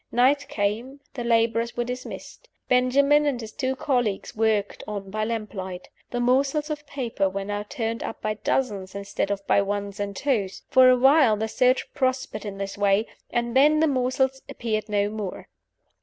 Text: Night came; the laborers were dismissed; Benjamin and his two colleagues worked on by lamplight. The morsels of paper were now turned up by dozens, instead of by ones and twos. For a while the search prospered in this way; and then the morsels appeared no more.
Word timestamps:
Night 0.11 0.47
came; 0.49 0.99
the 1.13 1.23
laborers 1.23 1.77
were 1.77 1.83
dismissed; 1.83 2.49
Benjamin 2.67 3.27
and 3.27 3.39
his 3.39 3.51
two 3.51 3.75
colleagues 3.75 4.35
worked 4.35 4.83
on 4.87 5.11
by 5.11 5.23
lamplight. 5.23 5.89
The 6.09 6.19
morsels 6.19 6.71
of 6.71 6.87
paper 6.87 7.29
were 7.29 7.45
now 7.45 7.61
turned 7.69 8.01
up 8.01 8.19
by 8.19 8.33
dozens, 8.33 8.95
instead 8.95 9.29
of 9.29 9.45
by 9.45 9.61
ones 9.61 9.99
and 9.99 10.15
twos. 10.15 10.63
For 10.71 10.89
a 10.89 10.97
while 10.97 11.37
the 11.37 11.47
search 11.47 11.93
prospered 11.93 12.45
in 12.45 12.57
this 12.57 12.79
way; 12.79 13.05
and 13.29 13.55
then 13.55 13.79
the 13.79 13.85
morsels 13.85 14.41
appeared 14.49 14.89
no 14.89 15.07
more. 15.11 15.49